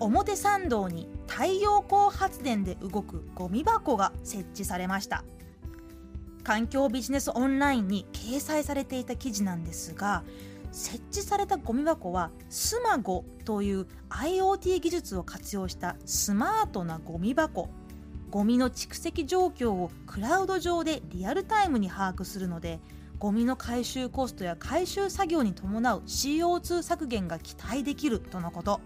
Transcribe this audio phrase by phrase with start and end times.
[0.00, 5.24] 表参道に太陽光発電で動くゴミ箱が設置されました。
[6.42, 10.22] 環境ビジネスオンラインに掲載されていた記事なんですが
[10.72, 17.68] 設置されたゴミ箱はスマゴという IoT 技術を活用したスマートなゴミ箱。
[18.30, 22.80] ゴミの蓄積状況をクラウド上でリアルタイムに把握するので
[23.20, 28.80] ゴミの回収コストや回収作業に伴う CO2 削減が期待できるとのこと。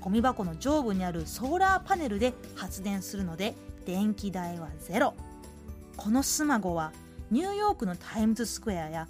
[0.00, 3.54] ゴミ箱の上部にあるソーラーパネルで発電するので
[3.84, 5.14] 電気代はゼロ。
[5.96, 6.92] このスマゴは
[7.30, 9.08] ニューヨークのタイムズスクエアや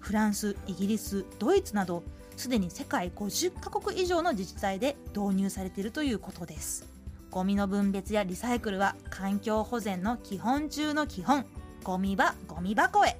[0.00, 2.02] フランスイギリスドイツなど
[2.36, 6.86] すでに世界50カ国以上の自治体で導入されているということです。
[7.30, 11.44] ゴミの分別やリサイクルは環境保全の基本中の基本。
[11.82, 13.16] ゴミ場ゴミ箱へ。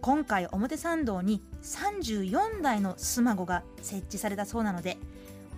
[0.00, 4.98] 今回表参道に34台のスマゴが設置されたそうなので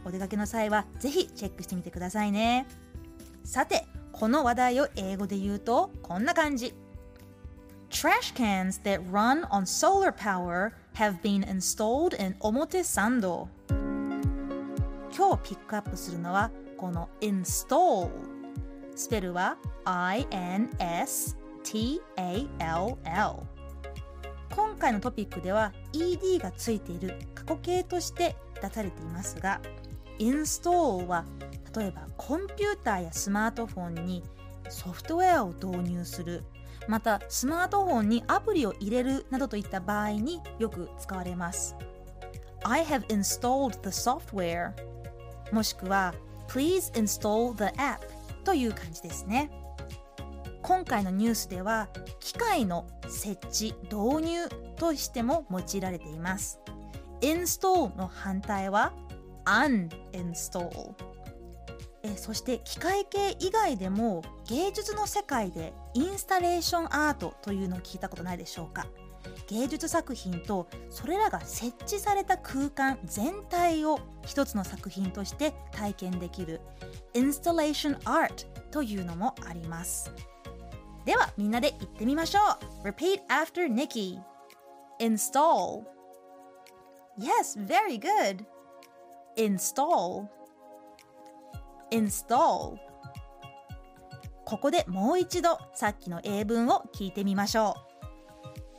[0.05, 2.67] お出かけの際はぜひチェックしてみてくださいね。
[3.45, 6.75] さてこの話題を英語で言うとこんな感じ。
[7.91, 13.49] Trash cans that run on solar power have been installed in 表参道
[15.17, 18.11] 今日ピックアップするのはこの install
[18.97, 21.35] スペルは I-N-S-T-A-L-L
[24.51, 29.61] 今回のトピックでは ED がついている過去形として出されていますが
[30.19, 31.25] install は
[31.77, 34.23] 例えばコンピューターやスマートフォンに
[34.69, 36.45] ソフトウェアを導入する。
[36.87, 41.77] またスマートフォンにアプリを入れるなどといった場合によく使われます。
[42.63, 44.73] I have installed the software
[45.53, 46.15] もしくは
[46.49, 48.01] Please install the app
[48.45, 49.51] という感じですね。
[50.63, 51.89] 今回のニュースでは
[52.21, 56.59] 機械の設置導入としても用いられています。
[57.21, 58.93] install の反対は
[59.45, 60.95] uninstall
[62.03, 68.87] えそして機械系以外でも芸術の世界でインスタレーションアートというのを聞いたことないでしょうか？
[69.49, 76.61] 芸術作品とそれらが設置された空間全体を一つの作品として体験できる
[77.15, 80.13] インスタレーションアートというのもあります。
[81.07, 82.41] ではみんなで言ってみましょ
[82.85, 82.89] う。
[82.89, 84.19] Repeat after Nikki
[85.01, 85.85] Install
[87.19, 88.45] Yes, very good
[89.37, 90.27] Install
[91.91, 92.77] Install.
[94.45, 97.77] ここでもう一度さっきの英文を聞いてみましょ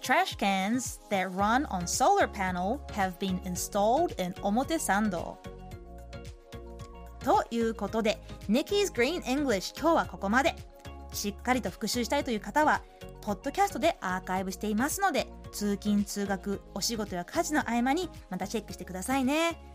[0.01, 0.05] う。
[0.05, 5.37] Trash cans that run on solar panel have been installed in 表参道
[7.19, 10.55] ということで Nikki's Green English 今日はここまで。
[11.13, 12.83] しっかりと復習したいという方は
[13.21, 19.74] ポッドキャストでアーカイブしていますので通勤通学お仕事や家事の合間にまたチェックしてくださいね。